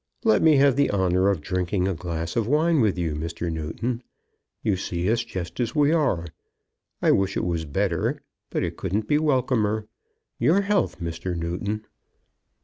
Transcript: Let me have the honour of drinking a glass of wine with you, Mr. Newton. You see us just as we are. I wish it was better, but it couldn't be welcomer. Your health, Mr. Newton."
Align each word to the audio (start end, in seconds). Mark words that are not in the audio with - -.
Let 0.23 0.41
me 0.41 0.55
have 0.55 0.77
the 0.77 0.89
honour 0.89 1.29
of 1.29 1.41
drinking 1.41 1.87
a 1.87 1.93
glass 1.93 2.35
of 2.35 2.47
wine 2.47 2.81
with 2.81 2.97
you, 2.97 3.13
Mr. 3.13 3.51
Newton. 3.51 4.01
You 4.63 4.75
see 4.75 5.07
us 5.11 5.23
just 5.23 5.59
as 5.59 5.75
we 5.75 5.91
are. 5.91 6.25
I 7.03 7.11
wish 7.11 7.37
it 7.37 7.45
was 7.45 7.65
better, 7.65 8.19
but 8.49 8.63
it 8.63 8.77
couldn't 8.77 9.07
be 9.07 9.19
welcomer. 9.19 9.85
Your 10.39 10.61
health, 10.61 10.99
Mr. 11.01 11.35
Newton." 11.37 11.85